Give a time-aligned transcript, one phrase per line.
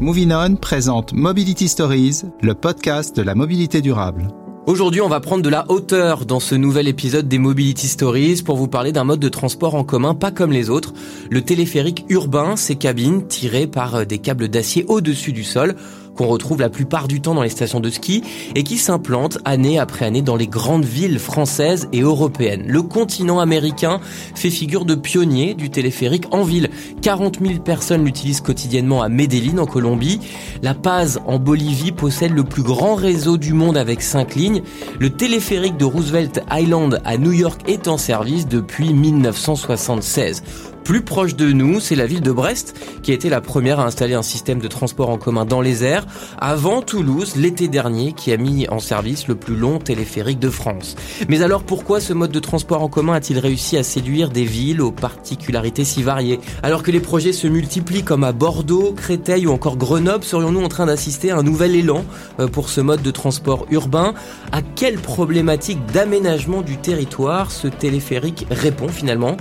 [0.00, 4.28] Moving On présente Mobility Stories, le podcast de la mobilité durable.
[4.68, 8.56] Aujourd'hui, on va prendre de la hauteur dans ce nouvel épisode des Mobility Stories pour
[8.56, 10.94] vous parler d'un mode de transport en commun pas comme les autres,
[11.30, 15.74] le téléphérique urbain, ces cabines tirées par des câbles d'acier au-dessus du sol
[16.18, 18.24] qu'on retrouve la plupart du temps dans les stations de ski
[18.56, 22.64] et qui s'implantent année après année dans les grandes villes françaises et européennes.
[22.66, 24.00] Le continent américain
[24.34, 26.70] fait figure de pionnier du téléphérique en ville.
[27.02, 30.18] 40 000 personnes l'utilisent quotidiennement à Medellín en Colombie.
[30.60, 34.62] La Paz en Bolivie possède le plus grand réseau du monde avec 5 lignes.
[34.98, 40.42] Le téléphérique de Roosevelt Island à New York est en service depuis 1976.
[40.88, 43.84] Plus proche de nous, c'est la ville de Brest qui a été la première à
[43.84, 46.06] installer un système de transport en commun dans les airs,
[46.38, 50.96] avant Toulouse l'été dernier qui a mis en service le plus long téléphérique de France.
[51.28, 54.80] Mais alors pourquoi ce mode de transport en commun a-t-il réussi à séduire des villes
[54.80, 56.40] aux particularités si variées?
[56.62, 60.68] Alors que les projets se multiplient comme à Bordeaux, Créteil ou encore Grenoble, serions-nous en
[60.68, 62.02] train d'assister à un nouvel élan
[62.40, 64.14] euh, pour ce mode de transport urbain?
[64.52, 69.36] À quelle problématique d'aménagement du territoire ce téléphérique répond finalement?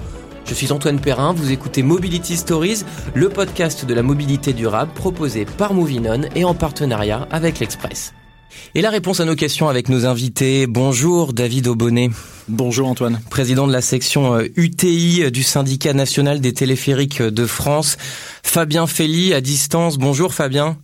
[0.48, 5.46] Je suis Antoine Perrin, vous écoutez Mobility Stories, le podcast de la mobilité durable proposé
[5.46, 8.14] par Movinon et en partenariat avec l'Express.
[8.74, 10.66] Et la réponse à nos questions avec nos invités.
[10.66, 12.10] Bonjour David Aubonnet.
[12.48, 13.20] Bonjour Antoine.
[13.30, 17.98] Président de la section UTI euh, du syndicat national des téléphériques de France.
[18.42, 19.98] Fabien Feli à distance.
[19.98, 20.78] Bonjour Fabien.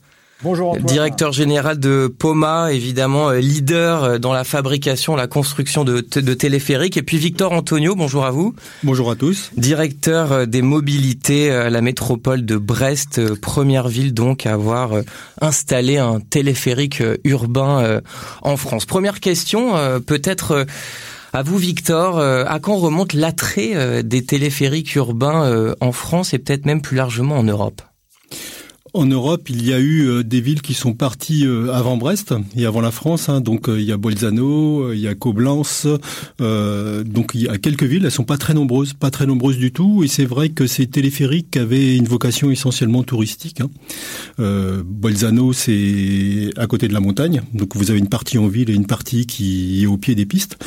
[0.44, 0.86] Bonjour Antoine.
[0.86, 6.34] Directeur général de Poma, évidemment euh, leader euh, dans la fabrication, la construction de, de
[6.34, 6.98] téléphériques.
[6.98, 8.54] Et puis Victor Antonio, bonjour à vous.
[8.84, 9.52] Bonjour à tous.
[9.56, 14.92] Directeur euh, des mobilités à la métropole de Brest, première ville donc à avoir
[15.40, 18.02] installé un téléphérique urbain
[18.42, 18.86] en France.
[18.86, 19.74] Première question,
[20.06, 20.66] peut-être...
[21.36, 26.84] À vous, Victor, à quand remonte l'attrait des téléphériques urbains en France et peut-être même
[26.84, 27.82] plus largement en Europe?
[28.96, 32.36] En Europe, il y a eu euh, des villes qui sont parties euh, avant Brest
[32.56, 33.28] et avant la France.
[33.28, 33.42] Hein.
[33.42, 35.88] donc euh, il y a Bolzano, il y a Coblence.
[36.40, 38.06] donc il y a quelques villes.
[38.06, 40.04] Elles sont pas très nombreuses, pas très nombreuses du tout.
[40.04, 43.62] Et c'est vrai que ces téléphériques avaient une vocation essentiellement touristique.
[43.62, 43.70] Hein.
[44.86, 47.42] Bolzano, c'est à côté de la montagne.
[47.54, 50.26] Donc vous avez une partie en ville et une partie qui est au pied des
[50.26, 50.58] pistes.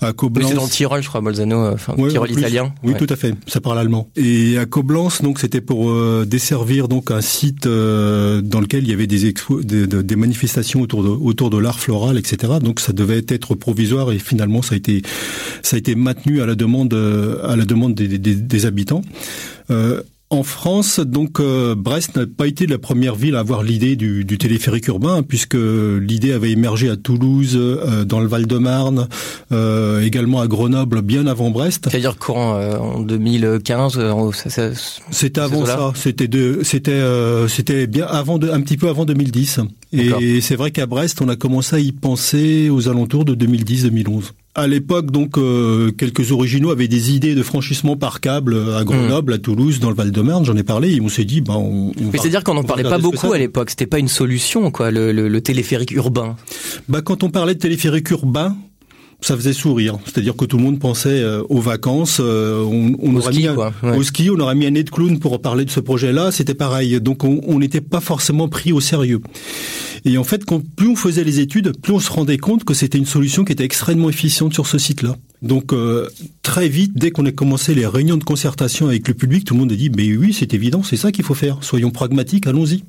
[0.00, 2.72] À Coblence, c'est dans le Tyrol, je crois, Bolzano, enfin Tyrol italien.
[2.82, 3.34] Oui, tout à fait.
[3.46, 4.08] Ça parle allemand.
[4.16, 5.92] Et à Coblence, donc c'était pour
[6.24, 11.80] desservir donc un site euh, dans lequel il y avait des, manifestations autour de, l'art
[11.80, 12.54] floral, etc.
[12.62, 16.88] Donc ça devait être provisoire et finalement ça a été maintenu à la demande
[17.94, 19.02] des, des habitants.
[19.70, 23.94] Euh, en France, donc euh, Brest n'a pas été la première ville à avoir l'idée
[23.94, 29.08] du, téléphérique urbain, puisque l'idée avait émergé à Toulouse, euh, dans le Val-de-Marne,
[29.52, 31.88] euh, également à Grenoble, bien avant Brest.
[31.90, 34.00] C'est-à-dire quand en 2015
[35.10, 35.92] C'était avant ça.
[35.94, 37.02] C'était de, c'était,
[37.48, 39.60] c'était bien avant, de, un petit peu avant 2010.
[39.92, 44.32] Et c'est vrai qu'à Brest, on a commencé à y penser aux alentours de 2010-2011.
[44.56, 49.32] À l'époque, donc, euh, quelques originaux avaient des idées de franchissement par câble à Grenoble,
[49.32, 50.44] à Toulouse, dans le Val-de-Marne.
[50.44, 50.94] J'en ai parlé.
[50.94, 53.70] Et on s'est dit, bah, on, Mais c'est-à-dire qu'on n'en parlait pas beaucoup à l'époque.
[53.70, 56.36] C'était pas une solution, quoi, le, le, téléphérique urbain.
[56.88, 58.56] Bah, quand on parlait de téléphérique urbain,
[59.24, 59.98] ça faisait sourire.
[60.04, 62.18] C'est-à-dire que tout le monde pensait euh, aux vacances.
[62.20, 64.90] Euh, on, on au, aurait ski, mis au ski, on aurait mis un nez de
[64.90, 66.30] clown pour parler de ce projet-là.
[66.30, 67.00] C'était pareil.
[67.00, 69.20] Donc on n'était pas forcément pris au sérieux.
[70.04, 72.74] Et en fait, quand, plus on faisait les études, plus on se rendait compte que
[72.74, 75.16] c'était une solution qui était extrêmement efficiente sur ce site-là.
[75.40, 76.08] Donc euh,
[76.42, 79.60] très vite, dès qu'on a commencé les réunions de concertation avec le public, tout le
[79.60, 81.58] monde a dit mais oui, c'est évident, c'est ça qu'il faut faire.
[81.62, 82.84] Soyons pragmatiques, allons-y.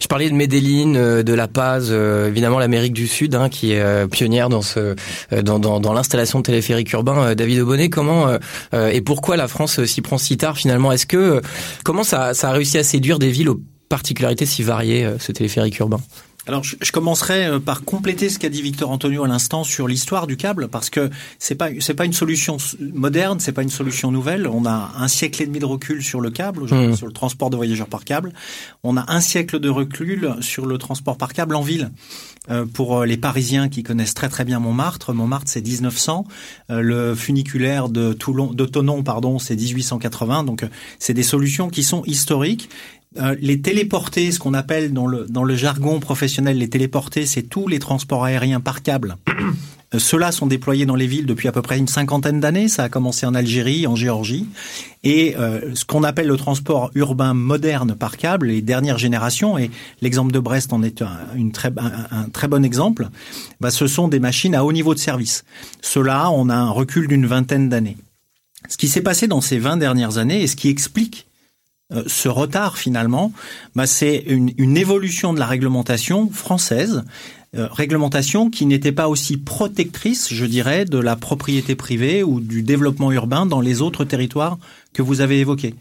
[0.00, 4.08] Je parlais de Medellín, euh, de La Paz, évidemment l'Amérique du Sud, hein, qui est
[4.08, 4.94] pionnière dans ce
[5.42, 7.34] dans, dans, dans l'installation de téléphériques urbains.
[7.34, 8.36] David Aubonnet, comment
[8.72, 10.92] et pourquoi la France s'y prend si tard finalement?
[10.92, 11.40] Est-ce que
[11.84, 15.78] comment ça, ça a réussi à séduire des villes aux particularités si variées, ce téléphérique
[15.78, 16.00] urbain?
[16.46, 19.88] Alors, je, je, commencerai euh, par compléter ce qu'a dit Victor Antonio à l'instant sur
[19.88, 23.68] l'histoire du câble, parce que c'est pas c'est pas une solution moderne, c'est pas une
[23.68, 24.46] solution nouvelle.
[24.46, 26.94] On a un siècle et demi de recul sur le câble, mmh.
[26.94, 28.32] sur le transport de voyageurs par câble.
[28.84, 31.90] On a un siècle de recul sur le transport par câble en ville.
[32.48, 36.26] Euh, pour euh, les Parisiens qui connaissent très très bien Montmartre, Montmartre c'est 1900,
[36.68, 40.44] le funiculaire de Toulon, de Tonon pardon, c'est 1880.
[40.44, 40.64] Donc
[41.00, 42.70] c'est des solutions qui sont historiques
[43.18, 47.78] euh, les téléportés, ce qu'on appelle dans le, jargon professionnel, les téléportés, c'est tous les
[47.78, 49.16] transports aériens par câble.
[49.94, 52.66] Euh, ceux-là sont déployés dans les villes depuis à peu près une cinquantaine d'années.
[52.66, 54.48] Ça a commencé en Algérie, en Géorgie.
[55.04, 59.70] Et euh, ce qu'on appelle le transport urbain moderne par câble, les dernières générations, et
[60.02, 61.48] l'exemple de Brest en est un,
[62.32, 63.10] très, bon exemple,
[63.60, 65.44] bah, ce sont des machines à haut niveau de service.
[65.82, 67.96] Ceux-là, on a un recul d'une vingtaine d'années.
[68.68, 71.25] Ce qui s'est passé dans ces 20 dernières années et ce qui explique
[72.06, 73.32] ce retard finalement,
[73.74, 77.04] bah, c'est une, une, évolution de la réglementation française,
[77.56, 82.62] euh, réglementation qui n'était pas aussi protectrice, je dirais, de la propriété privée ou du
[82.62, 84.58] développement urbain dans les autres territoires
[84.92, 85.74] que vous avez évoqués.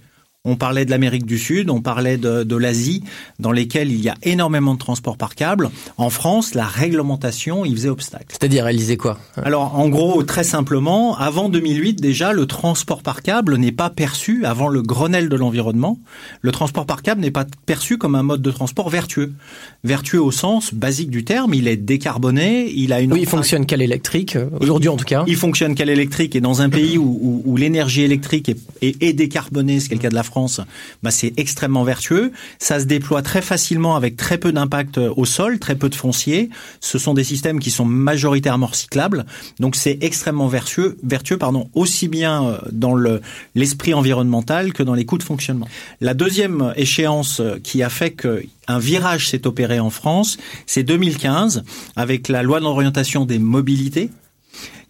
[0.46, 3.04] On parlait de l'Amérique du Sud, on parlait de, de l'Asie,
[3.40, 5.72] dans lesquelles il y a énormément de transports par câble.
[5.98, 8.28] En France, la réglementation, il faisait obstacle.
[8.30, 9.18] C'est-à-dire, elle disait quoi?
[9.42, 14.46] Alors, en gros, très simplement, avant 2008, déjà, le transport par câble n'est pas perçu,
[14.46, 16.00] avant le Grenelle de l'environnement,
[16.42, 19.34] le transport par câble n'est pas perçu comme un mode de transport vertueux.
[19.84, 23.14] Vertueux au sens basique du terme, il est décarboné, il a une...
[23.14, 25.24] Oui, il fonctionne qu'à l'électrique, euh, aujourd'hui en tout cas.
[25.28, 29.02] Il fonctionne qu'à l'électrique, et dans un pays où, où, où l'énergie électrique est, est,
[29.02, 30.35] est décarbonée, ce qui est le cas de la France,
[31.04, 32.32] Bah c'est extrêmement vertueux.
[32.60, 36.50] Ça se déploie très facilement avec très peu d'impact au sol, très peu de foncier.
[36.82, 39.26] Ce sont des systèmes qui sont majoritairement recyclables.
[39.60, 43.22] Donc c'est extrêmement vertueux, vertueux pardon, aussi bien euh, dans le
[43.56, 45.68] l'esprit environnemental que dans les coûts de fonctionnement.
[46.02, 51.64] La deuxième échéance qui a fait que un virage s'est opéré en France, c'est 2015
[51.96, 54.10] avec la loi d'orientation des mobilités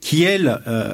[0.06, 0.94] qui elle euh,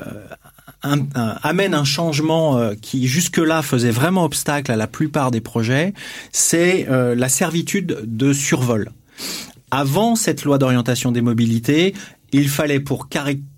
[0.84, 5.42] un, un, amène un changement euh, qui jusque-là faisait vraiment obstacle à la plupart des
[5.42, 5.94] projets,
[6.32, 8.92] c'est euh, la servitude de survol.
[9.70, 11.94] Avant cette loi d'orientation des mobilités,
[12.34, 13.08] il fallait pour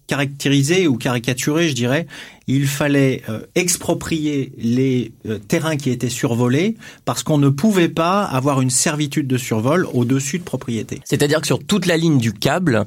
[0.07, 2.07] caractériser ou caricaturer, je dirais,
[2.47, 6.75] il fallait euh, exproprier les euh, terrains qui étaient survolés
[7.05, 11.01] parce qu'on ne pouvait pas avoir une servitude de survol au-dessus de propriété.
[11.05, 12.85] C'est-à-dire que sur toute la ligne du câble,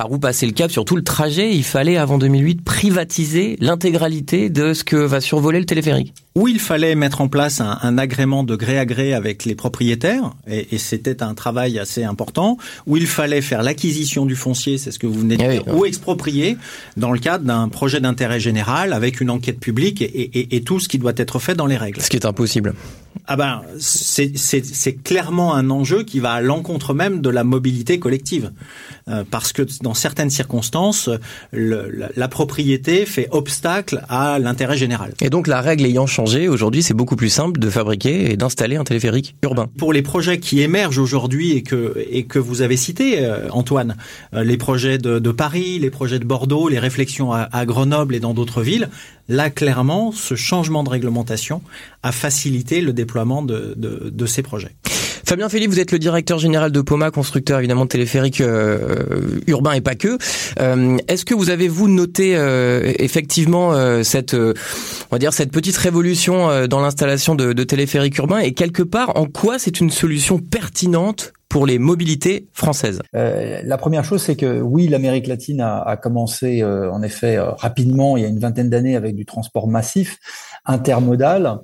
[0.00, 4.48] par où passer le cap sur tout le trajet, il fallait avant 2008 privatiser l'intégralité
[4.48, 6.14] de ce que va survoler le téléphérique.
[6.34, 9.54] Où il fallait mettre en place un, un agrément de gré à gré avec les
[9.54, 12.56] propriétaires, et, et c'était un travail assez important,
[12.86, 15.74] où il fallait faire l'acquisition du foncier, c'est ce que vous venez de dire, oui,
[15.74, 16.56] ou exproprier
[16.96, 20.80] dans le cadre d'un projet d'intérêt général avec une enquête publique et, et, et, tout
[20.80, 22.00] ce qui doit être fait dans les règles.
[22.00, 22.72] Ce qui est impossible.
[23.26, 28.50] Ah ben, c'est clairement un enjeu qui va à l'encontre même de la mobilité collective.
[29.08, 31.08] Euh, parce que dans certaines circonstances,
[31.52, 35.14] le, la, la, propriété fait obstacle à l'intérêt général.
[35.20, 38.76] Et donc la règle ayant changé, aujourd'hui c'est beaucoup plus simple de fabriquer et d'installer
[38.76, 39.68] un téléphérique urbain.
[39.78, 43.96] Pour les projets qui émergent aujourd'hui et que, et que vous avez cités, euh, Antoine,
[44.34, 48.14] euh, les projets de, de, Paris, les projets de Bordeaux, les réflexions à, à Grenoble
[48.14, 48.90] et dans d'autres villes,
[49.28, 51.62] là clairement, ce changement de réglementation
[52.02, 54.76] a facilité le déploiement de, de, de ces projets.
[55.26, 59.74] Fabien Philippe, vous êtes le directeur général de Poma, constructeur évidemment de téléphériques euh, urbains
[59.74, 60.18] et pas que.
[60.58, 64.54] Euh, Est-ce que vous avez vous noté euh, effectivement euh, cette, on
[65.12, 69.16] va dire cette petite révolution euh, dans l'installation de, de téléphériques urbains et quelque part
[69.16, 73.00] en quoi c'est une solution pertinente pour les mobilités françaises?
[73.14, 77.36] Euh, La première chose, c'est que oui, l'Amérique latine a, a commencé euh, en effet
[77.36, 80.18] euh, rapidement, il y a une vingtaine d'années, avec du transport massif
[80.64, 81.58] intermodal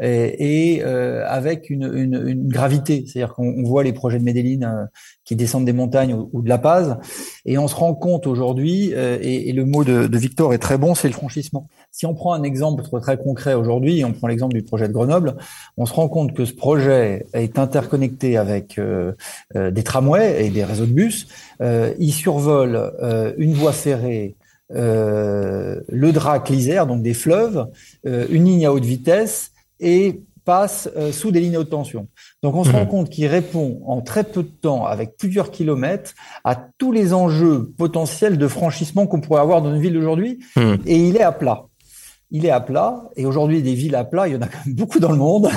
[0.00, 3.04] et, et euh, avec une, une, une gravité.
[3.06, 4.86] C'est-à-dire qu'on voit les projets de Medellin euh,
[5.24, 6.98] qui descendent des montagnes ou, ou, de La Paz,
[7.44, 10.58] et on se rend compte aujourd'hui, euh, et, et, le mot de, de Victor est
[10.58, 11.68] très bon, c'est le franchissement.
[11.90, 15.36] Si on prend un exemple très concret aujourd'hui, on prend l'exemple du projet de Grenoble,
[15.76, 19.12] on se rend compte que ce projet est interconnecté avec euh,
[19.56, 21.28] euh, des tramways et des réseaux de bus.
[21.60, 22.92] il survole
[23.38, 24.36] une voie ferrée
[24.72, 27.68] euh, le Drac, l'Isère, donc des fleuves,
[28.06, 32.08] euh, une ligne à haute vitesse et passe euh, sous des lignes haute tension.
[32.42, 36.14] Donc on se rend compte qu'il répond en très peu de temps, avec plusieurs kilomètres,
[36.44, 40.74] à tous les enjeux potentiels de franchissement qu'on pourrait avoir dans une ville d'aujourd'hui, mmh.
[40.86, 41.66] et il est à plat
[42.30, 43.08] il est à plat.
[43.16, 45.18] Et aujourd'hui, des villes à plat, il y en a quand même beaucoup dans le
[45.18, 45.48] monde.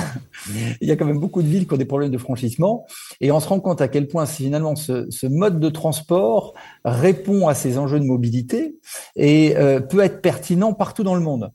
[0.80, 2.86] il y a quand même beaucoup de villes qui ont des problèmes de franchissement.
[3.20, 7.54] Et on se rend compte à quel point finalement ce, mode de transport répond à
[7.54, 8.76] ces enjeux de mobilité
[9.16, 11.52] et euh, peut être pertinent partout dans le monde.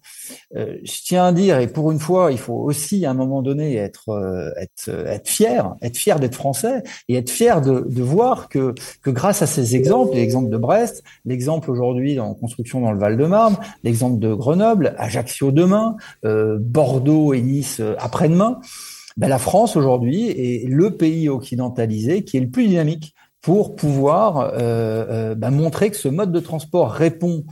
[0.56, 3.42] Euh, je tiens à dire, et pour une fois, il faut aussi à un moment
[3.42, 4.52] donné être euh,
[5.24, 9.48] fier, être fier d'être français et être fier de, de voir que que grâce à
[9.48, 14.96] ces exemples, l'exemple de Brest, l'exemple aujourd'hui en construction dans le Val-de-Marne, l'exemple de Grenoble,
[15.06, 15.96] Ajaccio demain,
[16.26, 18.60] euh, Bordeaux et Nice euh, après-demain,
[19.18, 24.52] ben, la France aujourd'hui est le pays occidentalisé qui est le plus dynamique pour pouvoir
[24.58, 27.46] euh, ben, montrer que ce mode de transport répond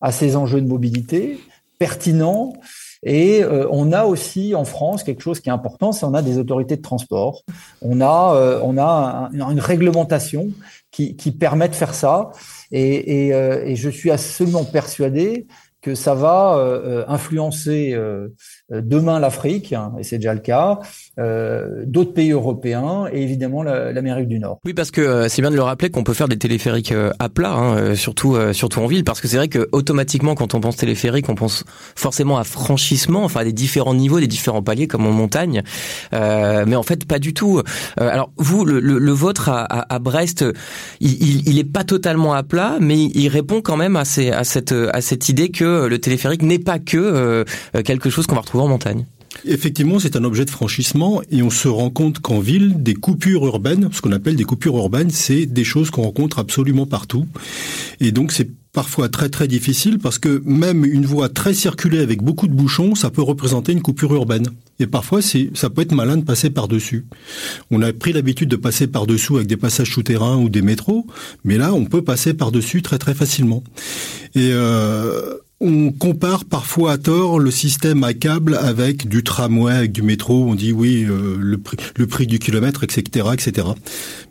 [0.00, 1.38] à ces enjeux de mobilité
[1.78, 2.54] pertinents.
[3.02, 6.38] Et on a aussi en France quelque chose qui est important, c'est on a des
[6.38, 7.42] autorités de transport,
[7.82, 10.48] on a on a un, une réglementation
[10.90, 12.32] qui, permet de faire ça.
[12.72, 15.46] Et, et je suis absolument persuadé
[15.86, 17.96] que ça va euh, influencer
[18.70, 20.80] demain l'Afrique, hein, et c'est déjà le cas,
[21.86, 24.60] d'autres pays européens et évidemment l'Amérique du Nord.
[24.64, 27.52] Oui, parce que c'est bien de le rappeler qu'on peut faire des téléphériques à plat,
[27.52, 31.28] hein, surtout surtout en ville, parce que c'est vrai que automatiquement quand on pense téléphérique,
[31.28, 35.12] on pense forcément à franchissement, enfin à des différents niveaux, des différents paliers comme en
[35.12, 35.62] montagne,
[36.12, 37.62] mais en fait pas du tout.
[37.96, 40.44] alors vous, le, le, vôtre à, à, Brest,
[41.00, 44.44] il, il, est pas totalement à plat, mais il répond quand même à, ces, à
[44.44, 47.44] cette à cette idée que le téléphérique n'est pas que euh,
[47.84, 49.06] quelque chose qu'on va retrouver en montagne.
[49.44, 53.46] Effectivement, c'est un objet de franchissement et on se rend compte qu'en ville, des coupures
[53.46, 57.26] urbaines, ce qu'on appelle des coupures urbaines, c'est des choses qu'on rencontre absolument partout.
[58.00, 62.22] Et donc c'est parfois très très difficile parce que même une voie très circulée avec
[62.22, 64.48] beaucoup de bouchons, ça peut représenter une coupure urbaine.
[64.78, 67.06] Et parfois, ça peut être malin de passer par-dessus.
[67.70, 71.06] On a pris l'habitude de passer par-dessous avec des passages souterrains ou des métros,
[71.44, 73.64] mais là, on peut passer par-dessus très très facilement.
[74.34, 79.92] Et euh, on compare parfois à tort le système à câble avec du tramway, avec
[79.92, 80.44] du métro.
[80.44, 83.68] On dit oui, euh, le, prix, le prix du kilomètre, etc., etc.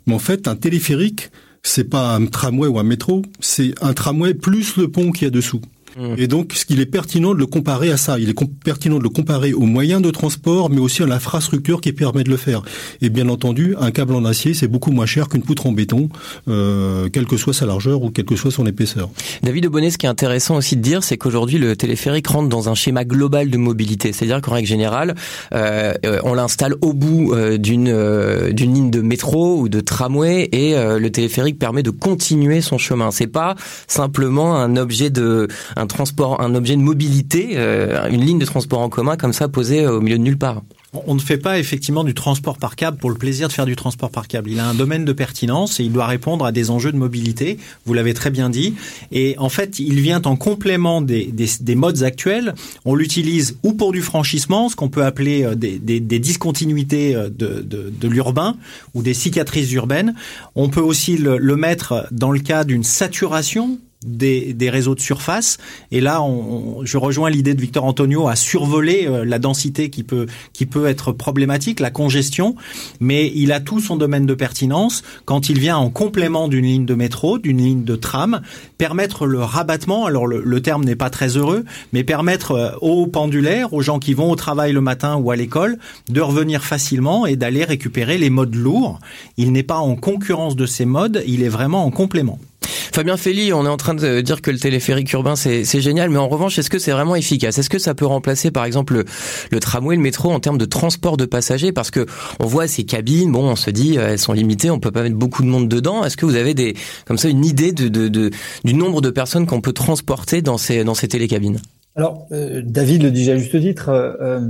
[0.06, 1.30] Mais en fait, un téléphérique,
[1.62, 5.28] c'est pas un tramway ou un métro, c'est un tramway plus le pont qu'il y
[5.28, 5.60] a dessous.
[5.96, 6.14] Mmh.
[6.18, 8.18] Et donc, ce qu'il est pertinent de le comparer à ça.
[8.18, 11.92] Il est pertinent de le comparer aux moyens de transport, mais aussi à l'infrastructure qui
[11.92, 12.62] permet de le faire.
[13.00, 16.08] Et bien entendu, un câble en acier, c'est beaucoup moins cher qu'une poutre en béton,
[16.48, 19.08] euh, quelle que soit sa largeur ou quelle que soit son épaisseur.
[19.42, 22.68] David Bonnet, ce qui est intéressant aussi de dire, c'est qu'aujourd'hui, le téléphérique rentre dans
[22.68, 24.12] un schéma global de mobilité.
[24.12, 25.14] C'est-à-dire qu'en règle générale,
[25.52, 30.48] euh, on l'installe au bout euh, d'une euh, d'une ligne de métro ou de tramway
[30.52, 33.10] et le téléphérique permet de continuer son chemin.
[33.10, 33.54] C'est pas
[33.86, 38.44] simplement un objet de un un transport, un objet de mobilité, euh, une ligne de
[38.44, 40.62] transport en commun comme ça posée au milieu de nulle part.
[41.06, 43.76] On ne fait pas effectivement du transport par câble pour le plaisir de faire du
[43.76, 44.50] transport par câble.
[44.50, 47.58] Il a un domaine de pertinence et il doit répondre à des enjeux de mobilité.
[47.84, 48.74] Vous l'avez très bien dit.
[49.12, 52.54] Et en fait, il vient en complément des, des, modes actuels.
[52.84, 57.28] On l'utilise ou pour du franchissement, ce qu'on peut appeler euh, des, des discontinuités euh,
[57.28, 58.56] de, de, de l'urbain
[58.94, 60.14] ou des cicatrices urbaines.
[60.54, 65.00] On peut aussi le, le mettre dans le cas d'une saturation des, des, réseaux de
[65.00, 65.58] surface.
[65.90, 70.02] Et là, on, je rejoins l'idée de Victor Antonio à survoler euh, la densité qui
[70.02, 72.56] peut, qui peut être problématique, la congestion,
[73.00, 76.86] mais il a tout son domaine de pertinence quand il vient en complément d'une ligne
[76.86, 78.42] de métro, d'une ligne de tram,
[78.78, 83.06] permettre le rabattement, alors le, le terme n'est pas très heureux, mais permettre euh, aux
[83.06, 87.26] pendulaires, aux gens qui vont au travail le matin ou à l'école, de revenir facilement
[87.26, 89.00] et d'aller récupérer les modes lourds.
[89.36, 92.38] Il n'est pas en concurrence de ces modes, il est vraiment en complément.
[92.66, 96.18] Fabien Félix, on est en train de dire que le téléphérique urbain c'est génial, mais
[96.18, 97.58] en revanche, est-ce que c'est vraiment efficace?
[97.58, 99.04] Est-ce que ça peut remplacer par exemple
[99.50, 101.72] le, tramway, le métro en termes de transport de passagers?
[101.72, 102.06] Parce que
[102.40, 105.16] on voit ces cabines, bon, on se dit elles sont limitées, on peut pas mettre
[105.16, 106.04] beaucoup de monde dedans.
[106.04, 106.74] Est-ce que vous avez des
[107.06, 108.30] comme ça une idée de, de
[108.64, 111.60] du nombre de personnes qu'on peut transporter dans ces dans ces télécabines?
[111.96, 114.40] Alors, euh, David le dit à juste titre, euh, euh,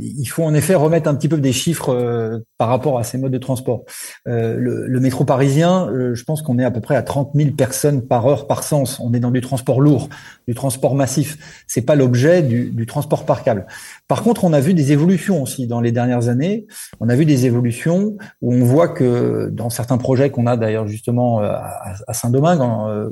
[0.00, 3.30] il faut en effet remettre un petit peu des chiffres par rapport à ces modes
[3.30, 3.84] de transport.
[4.24, 8.02] Le, le, métro parisien, je pense qu'on est à peu près à 30 000 personnes
[8.02, 8.98] par heure par sens.
[8.98, 10.08] On est dans du transport lourd,
[10.48, 11.64] du transport massif.
[11.68, 13.66] C'est pas l'objet du, du, transport par câble.
[14.08, 16.66] Par contre, on a vu des évolutions aussi dans les dernières années.
[17.00, 20.86] On a vu des évolutions où on voit que dans certains projets qu'on a d'ailleurs
[20.86, 22.60] justement à, Saint-Domingue,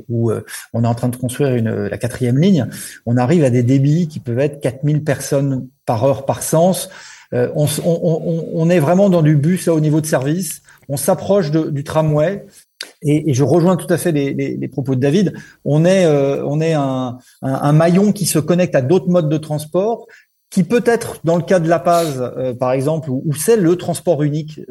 [0.07, 0.31] où
[0.73, 2.67] on est en train de construire la quatrième ligne,
[3.05, 6.89] on arrive à des débits qui peuvent être 4000 personnes par heure par sens.
[7.33, 10.61] Euh, on, est vraiment dans du bus à haut niveau de service.
[10.89, 12.45] On s'approche du tramway.
[13.01, 15.33] Et, je rejoins tout à fait les, propos de David.
[15.65, 17.17] Euh, on est un,
[17.73, 20.07] maillon qui se connecte à d'autres modes de transport,
[20.55, 23.75] qui peut être, dans le cas de La Paz, euh, par exemple, où, c'est le
[23.75, 24.61] transport unique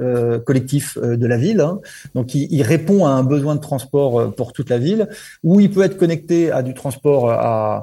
[0.47, 1.61] collectif de la ville.
[1.61, 1.81] Hein.
[2.15, 5.11] Donc, il, répond à un besoin de transport pour toute la ville,
[5.43, 7.83] ou il peut être connecté à du transport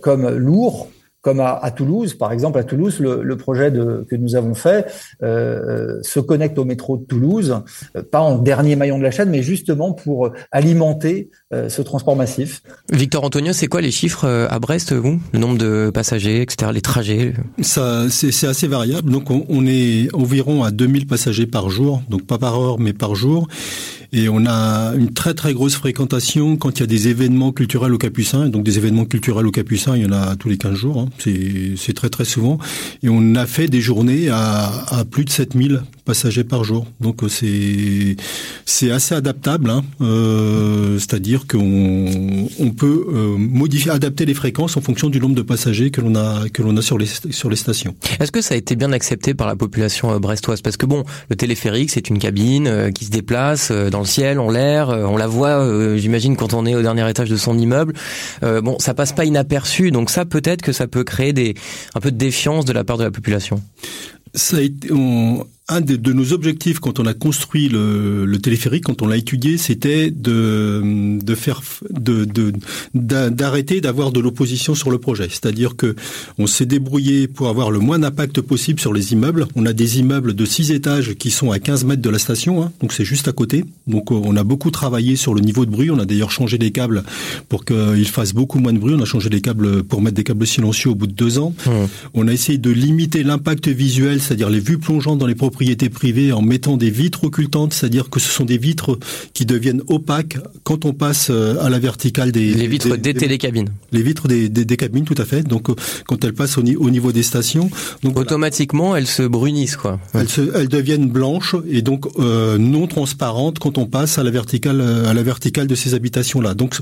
[0.00, 0.88] comme lourd,
[1.24, 4.86] comme à, Toulouse, par exemple, à Toulouse, le, projet de, que nous avons fait
[5.22, 7.62] euh, se connecte au métro de Toulouse,
[7.96, 12.14] euh, pas en dernier maillon de la chaîne, mais justement pour alimenter euh, ce transport
[12.14, 12.62] massif.
[12.92, 15.18] Victor Antonio, c'est quoi les chiffres à Brest, vous?
[15.32, 17.32] Le nombre de passagers, etc., les trajets?
[17.62, 19.10] Ça, c'est assez variable.
[19.10, 22.92] Donc, on, on est environ à 2000 passagers par jour, donc pas par heure, mais
[22.92, 23.48] par jour.
[24.16, 27.92] Et on a une très très grosse fréquentation quand il y a des événements culturels
[27.92, 28.48] au Capucin.
[28.48, 31.00] Donc des événements culturels au Capucin, il y en a tous les 15 jours.
[31.00, 31.08] Hein.
[31.18, 32.58] C'est très très souvent.
[33.02, 36.86] Et on a fait des journées à, plus de 7000 passagers par jour.
[37.00, 39.68] Donc c'est assez adaptable.
[39.68, 39.82] Hein.
[40.00, 45.42] Euh, C'est-à-dire qu'on on peut euh, modifier, adapter les fréquences en fonction du nombre de
[45.42, 47.96] passagers que l'on a a sur les sur les stations.
[48.20, 50.62] Est-ce que ça a été bien accepté par la population euh, brestoise?
[50.62, 54.50] Parce que bon, le téléphérique, c'est une cabine qui se déplace dans le ciel, en
[54.50, 57.94] l'air, on la voit, j'imagine, quand on est au dernier étage de son immeuble.
[58.42, 61.54] bon, ça passe pas inaperçu, donc ça peut-être que ça peut créer des
[61.94, 63.60] un peu de défiance de la part de la population.
[64.34, 64.88] Ça a été,
[65.68, 69.56] un de, nos objectifs quand on a construit le, le téléphérique, quand on l'a étudié,
[69.56, 72.52] c'était de, de faire, de,
[72.92, 75.28] d'arrêter d'avoir de l'opposition sur le projet.
[75.30, 75.96] C'est-à-dire que
[76.38, 79.46] on s'est débrouillé pour avoir le moins d'impact possible sur les immeubles.
[79.56, 82.62] On a des immeubles de 6 étages qui sont à 15 mètres de la station,
[82.62, 83.64] hein, donc c'est juste à côté.
[83.86, 85.90] Donc on a beaucoup travaillé sur le niveau de bruit.
[85.90, 87.04] On a d'ailleurs changé les câbles
[87.48, 88.94] pour qu'ils fassent beaucoup moins de bruit.
[88.94, 91.54] On a changé les câbles pour mettre des câbles silencieux au bout de deux ans.
[91.64, 91.70] Mmh.
[92.12, 95.88] On a essayé de limiter l'impact visuel, c'est-à-dire les vues plongeantes dans les propriétés propriété
[95.88, 98.98] privée en mettant des vitres occultantes, c'est-à-dire que ce sont des vitres
[99.34, 102.52] qui deviennent opaques quand on passe euh, à la verticale des...
[102.54, 103.68] Les vitres des, télécabines.
[103.92, 105.44] Les vitres des, des, cabines, tout à fait.
[105.46, 105.76] Donc euh,
[106.08, 107.70] quand elles passent au, niveau des stations...
[108.02, 110.00] Donc, Automatiquement, elles se brunissent, quoi.
[110.12, 114.32] Elles, se, elles deviennent blanches et donc euh, non transparentes quand on passe à la
[114.32, 116.54] verticale, à la verticale de ces habitations-là.
[116.54, 116.74] Donc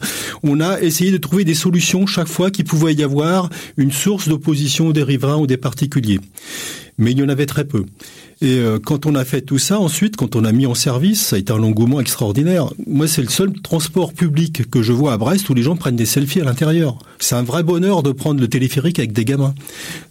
[0.43, 4.31] on a essayé de trouver des solutions chaque fois qu'il pouvait y avoir une source
[4.31, 6.21] d'opposition des riverains ou des particuliers.
[6.97, 7.85] Mais il y en avait très peu.
[8.43, 11.25] Et euh, quand on a fait tout ça, ensuite, quand on a mis en service,
[11.27, 12.73] ça a été un engouement extraordinaire.
[12.89, 15.95] Moi, c'est le seul transport public que je vois à Brest où les gens prennent
[15.95, 16.99] des selfies à l'intérieur.
[17.21, 19.55] C'est un vrai bonheur de prendre le téléphérique avec des gamins.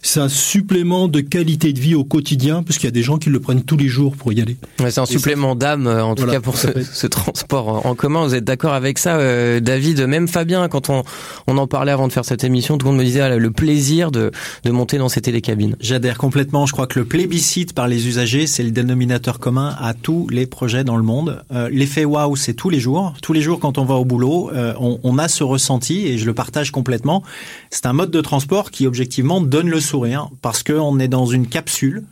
[0.00, 3.18] C'est un supplément de qualité de vie au quotidien, parce qu'il y a des gens
[3.18, 4.56] qui le prennent tous les jours pour y aller.
[4.78, 8.26] c'est un supplément d'âme, euh, en tout cas pour ce, transport en commun.
[8.26, 10.00] Vous êtes d'accord avec ça, euh, David?
[10.06, 11.02] Même Fabien, quand on,
[11.48, 13.50] on en parlait avant de faire cette émission, tout le monde me disait ah, le
[13.50, 14.30] plaisir de,
[14.64, 15.76] de monter dans ces télécabines.
[15.80, 16.64] J'adhère complètement.
[16.64, 20.46] Je crois que le plébiscite par les usagers c'est le dénominateur commun à tous les
[20.46, 21.42] projets dans le monde.
[21.50, 23.14] Euh, l'effet waouh, c'est tous les jours.
[23.20, 26.18] Tous les jours, quand on va au boulot, euh, on, on, a ce ressenti et
[26.18, 27.24] je le partage complètement.
[27.70, 31.48] C'est un mode de transport qui, objectivement, donne le sourire parce qu'on est dans une
[31.48, 32.04] capsule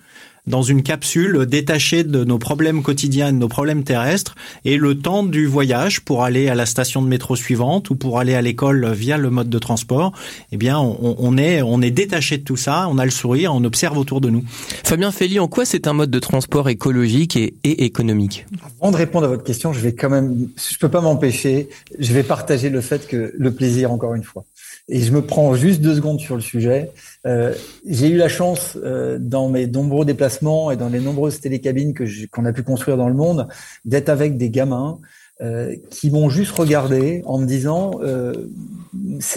[0.46, 5.22] dans une capsule détachée de nos problèmes quotidiens, de nos problèmes terrestres, et le temps
[5.22, 8.92] du voyage pour aller à la station de métro suivante ou pour aller à l'école
[8.92, 10.12] via le mode de transport,
[10.52, 13.64] eh bien, on, est on est détaché de tout ça, on a le sourire, on
[13.64, 14.44] observe autour de nous.
[14.84, 18.46] Fabien Feli, en quoi c'est un mode de transport écologique et, et économique?
[18.80, 21.68] Avant de répondre à votre question, je vais quand même, je peux pas m'empêcher,
[21.98, 24.44] je vais partager le fait que le plaisir, encore une fois
[24.90, 26.90] et je me prends juste deux secondes sur le sujet.
[27.26, 27.54] Euh,
[27.86, 32.04] j'ai eu la chance euh, dans mes nombreux déplacements et dans les nombreuses télécabines que
[32.26, 33.48] qu'on a pu construire dans le monde
[33.84, 34.98] d'être avec des gamins
[35.40, 38.34] euh, qui m'ont juste regardé en me disant, euh,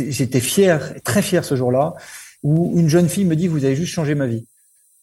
[0.10, 1.94] j'étais fier, très fier ce jour-là,
[2.44, 4.46] où une jeune fille me dit vous avez juste changé ma vie.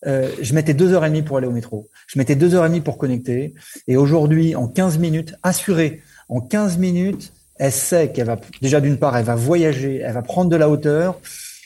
[0.07, 1.89] Euh, je mettais deux heures et demie pour aller au métro.
[2.07, 3.55] Je mettais deux heures et demie pour connecter.
[3.87, 8.97] Et aujourd'hui, en 15 minutes, assuré, en 15 minutes, elle sait qu'elle va, déjà d'une
[8.97, 11.21] part, elle va voyager, elle va prendre de la hauteur,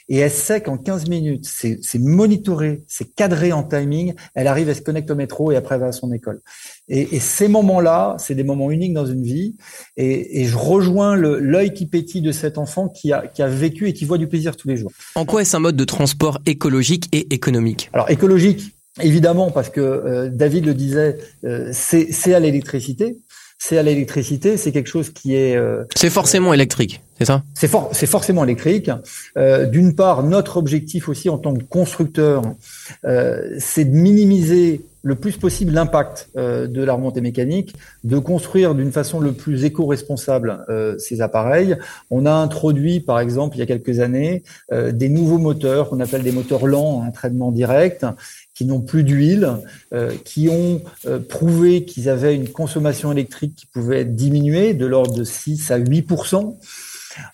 [0.08, 4.74] et elle sait qu'en 15 minutes, c'est monitoré, c'est cadré en timing, elle arrive, elle
[4.74, 6.40] se connecte au métro et après elle va à son école.
[6.88, 9.54] Et, et ces moments-là, c'est des moments uniques dans une vie,
[9.96, 13.88] et, et je rejoins l'œil qui pétille de cet enfant qui a, qui a vécu
[13.88, 14.90] et qui voit du plaisir tous les jours.
[15.14, 17.88] En quoi est-ce un mode de transport écologique et économique?
[17.92, 23.16] Alors écologique, évidemment, parce que euh, David le disait, euh, c'est à l'électricité
[23.58, 25.56] c'est à l'électricité, c'est quelque chose qui est...
[25.56, 27.42] Euh, c'est forcément électrique, c'est ça?
[27.54, 28.90] C'est for forcément électrique.
[29.38, 32.42] Euh, D'une part, notre objectif aussi en tant que constructeur,
[33.04, 38.74] euh, c'est de minimiser le plus possible l'impact euh, de la remontée mécanique, de construire
[38.74, 41.76] d'une façon le plus éco-responsable euh, ces appareils.
[42.10, 46.00] On a introduit, par exemple, il y a quelques années, euh, des nouveaux moteurs qu'on
[46.00, 48.06] appelle des moteurs lents, un traitement direct,
[48.54, 49.48] qui n'ont plus d'huile,
[50.24, 50.80] qui ont
[51.28, 55.76] prouvé qu'ils avaient une consommation électrique qui pouvait être diminuée de l'ordre de 6 à
[55.76, 56.06] 8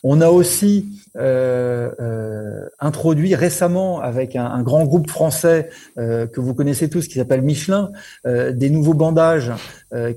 [0.03, 6.55] on a aussi euh, euh, introduit récemment avec un, grand groupe français euh, que vous
[6.55, 7.91] connaissez tous qui s'appelle Michelin
[8.25, 9.53] des nouveaux bandages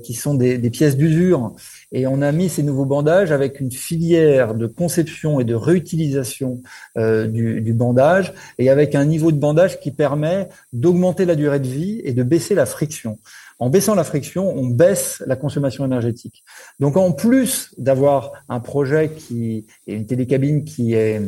[0.02, 1.52] qui sont des, pièces d'usure
[1.90, 6.62] et on a mis ces nouveaux bandages avec une filière de conception et de réutilisation
[6.96, 11.66] du, du bandage et avec un niveau de bandage qui permet d'augmenter la durée de
[11.66, 13.18] vie et de baisser la friction.
[13.64, 16.44] En baissant la friction, on baisse la consommation énergétique.
[16.80, 21.22] Donc en plus d'avoir un projet qui est une télécabine qui est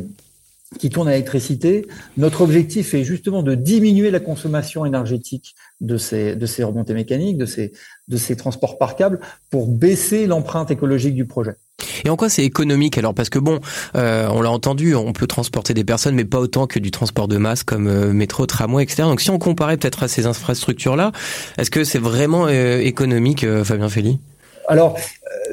[0.79, 6.35] qui tourne à l'électricité, notre objectif est justement de diminuer la consommation énergétique de ces,
[6.35, 7.71] de ces remontées mécaniques, de ces,
[8.07, 11.55] de ces transports par câble, pour baisser l'empreinte écologique du projet.
[12.03, 13.13] Et en quoi c'est économique alors?
[13.13, 13.59] Parce que bon,
[13.95, 17.27] euh, on l'a entendu, on peut transporter des personnes, mais pas autant que du transport
[17.27, 19.03] de masse comme euh, métro, tramway, etc.
[19.03, 21.11] Donc si on comparait peut-être à ces infrastructures-là,
[21.57, 24.19] est-ce que c'est vraiment euh, économique, Fabien Félix
[24.67, 24.97] Alors,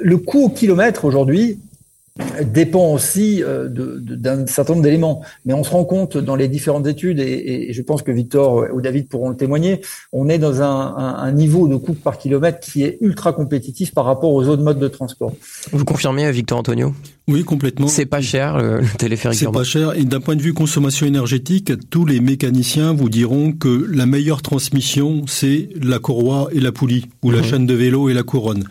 [0.02, 1.58] le coût au kilomètre aujourd'hui,
[2.44, 5.22] dépend aussi euh, d'un certain nombre d'éléments.
[5.44, 8.80] Mais on se rend compte dans les différentes études, et, je pense que Victor ou
[8.80, 9.80] David pourront le témoigner,
[10.12, 14.32] on est dans un, niveau de coût par kilomètre qui est ultra compétitif par rapport
[14.32, 15.32] aux autres modes de transport.
[15.72, 16.94] Vous confirmez, Victor Antonio?
[17.26, 17.88] Oui, complètement.
[17.88, 19.94] C'est pas cher le, téléphérique C'est pas cher.
[19.94, 24.42] Et d'un point de vue consommation énergétique, tous les mécaniciens vous diront que la meilleure
[24.42, 27.44] transmission, c'est la courroie et la poulie, ou la mhm.
[27.44, 28.64] chaîne de vélo et la couronne.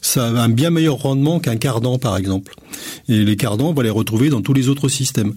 [0.00, 2.54] Ça a un bien meilleur rendement qu'un cardan, par exemple.
[3.08, 5.34] Et les cardans, on va les retrouver dans tous les autres systèmes.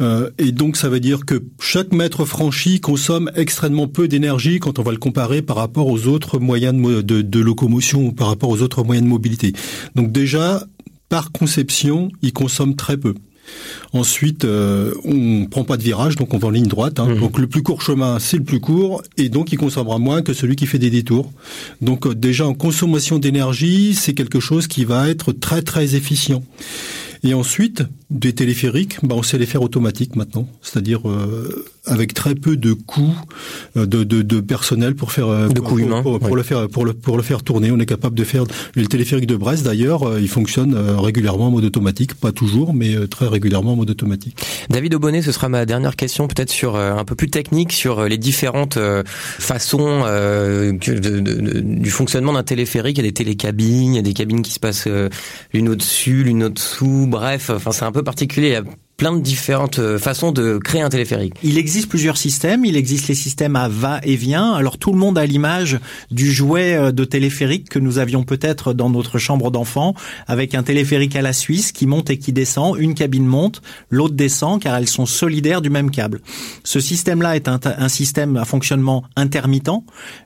[0.00, 4.78] Euh, et donc ça veut dire que chaque mètre franchi consomme extrêmement peu d'énergie quand
[4.78, 8.48] on va le comparer par rapport aux autres moyens de, de, locomotion ou par rapport
[8.48, 9.52] aux autres moyens de mobilité.
[9.96, 10.62] Donc déjà,
[11.08, 13.14] par conception, il consomme très peu.
[13.92, 17.00] Ensuite, euh, on prend pas de virage, donc on va en ligne droite.
[17.00, 17.06] Hein.
[17.06, 17.20] Mmh.
[17.20, 20.34] Donc le plus court chemin, c'est le plus court, et donc il consommera moins que
[20.34, 21.32] celui qui fait des détours.
[21.80, 26.42] Donc euh, déjà en consommation d'énergie, c'est quelque chose qui va être très très efficient.
[27.24, 32.34] Et ensuite, des téléphériques, bah, on sait les faire automatiques maintenant, c'est-à-dire euh, avec très
[32.34, 33.16] peu de coûts
[33.76, 36.84] euh, de, de, de personnel pour faire euh, de coûts humains pour, le faire pour
[36.84, 37.70] le pour le faire tourner.
[37.70, 41.64] On est capable de faire le téléphérique de Brest d'ailleurs, il fonctionne régulièrement en mode
[41.64, 44.36] automatique, pas toujours, mais très régulièrement en mode automatique.
[44.70, 48.18] David Aubonnet, ce sera ma dernière question, peut-être sur un peu plus technique sur les
[48.18, 48.78] différentes
[49.38, 50.04] façons
[50.82, 52.98] du fonctionnement d'un téléphérique.
[52.98, 54.88] Il y a des télécabines, il y a des cabines qui se passent
[55.52, 58.60] l'une au-dessus, l'une au-dessous bref, enfin c'est un peu particulier
[58.98, 61.34] plein de différentes euh, façons de créer un téléphérique.
[61.44, 62.64] Il existe plusieurs systèmes.
[62.64, 64.54] Il existe les systèmes à va-et-vient.
[64.54, 65.78] Alors tout le monde a l'image
[66.10, 69.94] du jouet euh, de téléphérique que nous avions peut-être dans notre chambre d'enfant,
[70.26, 72.76] avec un téléphérique à la Suisse qui monte et qui descend.
[72.76, 76.20] Une cabine monte, l'autre descend, car elles sont solidaires du même câble.
[76.64, 79.70] Ce système-là est un, système à fonctionnement intermittent.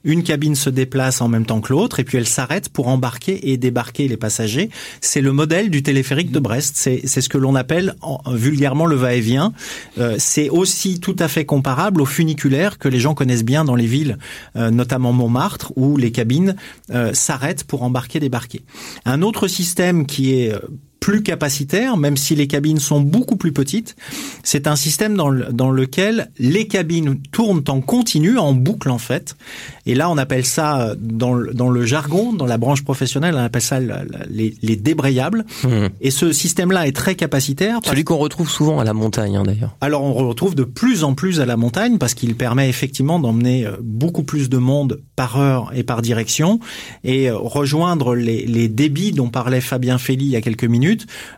[0.02, 3.50] Une cabine se déplace en même temps que l'autre, et puis elle s'arrête pour embarquer
[3.50, 4.70] et débarquer les passagers.
[5.02, 6.76] C'est le modèle du téléphérique de Brest.
[6.76, 8.18] C'est ce que l'on appelle en
[8.62, 9.52] le va-et-vient.
[9.98, 13.74] Euh, c'est aussi tout à fait comparable au funiculaire que les gens connaissent bien dans
[13.74, 14.18] les villes,
[14.56, 16.56] euh, notamment Montmartre, où les cabines
[16.90, 18.62] euh, s'arrêtent pour embarquer, débarquer.
[19.04, 20.54] Un autre système qui est
[21.02, 23.96] plus capacitaire, même si les cabines sont beaucoup plus petites.
[24.44, 29.36] C'est un système dans, dans lequel les cabines tournent en continu, en boucle en fait.
[29.84, 33.62] Et là, on appelle ça, dans, dans le jargon, dans la branche professionnelle, on appelle
[33.62, 35.44] ça les, les débrayables.
[35.64, 35.86] Mmh.
[36.00, 37.80] Et ce système-là est très capacitaire.
[37.84, 39.76] Celui qu'on retrouve souvent à la montagne, hein, d'ailleurs.
[39.80, 43.66] Alors, on retrouve de plus en plus à la montagne parce qu'il permet effectivement d'emmener
[43.66, 46.60] euh, beaucoup plus de monde par heure et par direction
[47.02, 50.91] et euh, rejoindre les, les débits dont parlait Fabien Félix il y a quelques minutes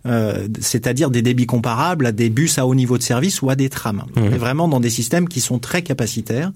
[0.07, 3.57] euh, c'est-à-dire des débits comparables à des bus à haut niveau de service ou à
[3.57, 4.05] des trams.
[4.17, 4.29] Mmh.
[4.37, 6.53] vraiment dans des systèmes qui sont très capacitaires.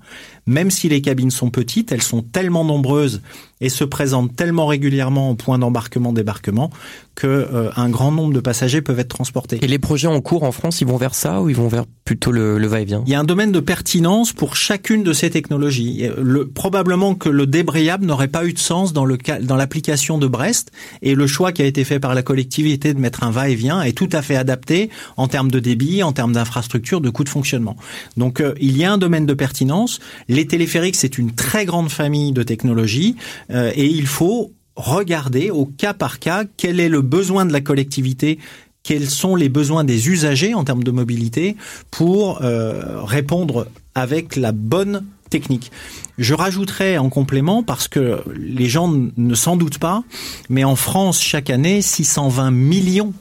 [0.46, 3.20] Même si les cabines sont petites, elles sont tellement nombreuses
[3.60, 6.70] et se présentent tellement régulièrement au point d'embarquement-débarquement
[7.14, 9.58] que euh, un grand nombre de passagers peuvent être transportés.
[9.62, 11.84] Et les projets en cours en France, ils vont vers ça ou ils vont vers
[12.04, 13.02] plutôt le, le va-et-vient?
[13.06, 16.08] Il y a un domaine de pertinence pour chacune de ces technologies.
[16.16, 20.26] Le, probablement que le débrayable n'aurait pas eu de sens dans le dans l'application de
[20.26, 20.70] Brest
[21.02, 23.92] et le choix qui a été fait par la collectivité de mettre un va-et-vient est
[23.92, 27.76] tout à fait adapté en termes de débit, en termes d'infrastructure, de coûts de fonctionnement.
[28.16, 29.98] Donc euh, il y a un domaine de pertinence.
[30.28, 33.16] Les téléphériques, c'est une très grande famille de technologies.
[33.50, 37.60] Euh, et il faut regarder au cas par cas quel est le besoin de la
[37.60, 38.38] collectivité
[38.84, 41.56] quels sont les besoins des usagers en termes de mobilité
[41.90, 45.70] pour euh, répondre avec la bonne technique.
[46.16, 50.04] Je rajouterai en complément, parce que les gens ne s'en doutent pas,
[50.48, 53.12] mais en France, chaque année, 620 millions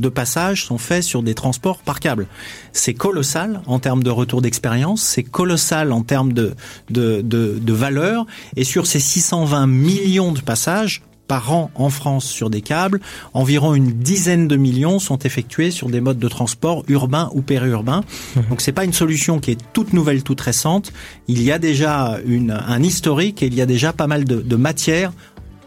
[0.00, 2.26] de passages sont faits sur des transports par câble.
[2.72, 6.54] C'est colossal en termes de retour d'expérience, c'est colossal en termes de,
[6.90, 12.50] de, de, valeur, et sur ces 620 millions de passages, par an en France sur
[12.50, 13.00] des câbles,
[13.34, 18.02] environ une dizaine de millions sont effectués sur des modes de transport urbains ou périurbains.
[18.34, 18.40] Mmh.
[18.50, 20.92] Donc c'est pas une solution qui est toute nouvelle, toute récente.
[21.28, 24.40] Il y a déjà une, un historique et il y a déjà pas mal de,
[24.40, 25.12] de matière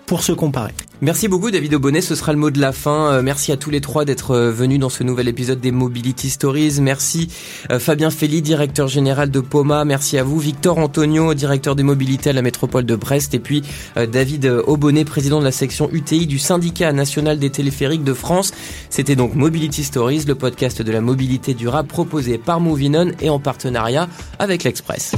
[0.06, 0.74] pour se comparer.
[1.03, 3.11] Merci beaucoup David Aubonnet, ce sera le mot de la fin.
[3.11, 6.29] Euh, merci à tous les trois d'être euh, venus dans ce nouvel épisode des Mobility
[6.29, 6.79] Stories.
[6.79, 7.27] Merci
[7.71, 9.83] euh, Fabien Feli, directeur général de Poma.
[9.83, 13.33] Merci à vous Victor Antonio, directeur des mobilités à la métropole de Brest.
[13.33, 13.63] Et puis
[13.97, 18.53] David Aubonnet, président de la section UTI du syndicat national des téléphériques de France.
[18.89, 23.39] C'était donc Mobility Stories, le podcast de la mobilité durable proposé par Movinon et en
[23.39, 24.07] partenariat
[24.39, 25.11] avec l'Express.